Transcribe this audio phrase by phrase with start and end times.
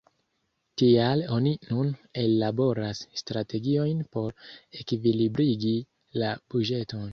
[0.81, 1.91] Tial oni nun
[2.21, 4.35] ellaboras strategiojn por
[4.83, 5.77] ekvilibrigi
[6.25, 7.09] la buĝeton.